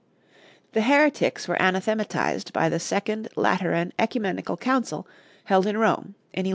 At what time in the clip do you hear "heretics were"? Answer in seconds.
0.81-1.61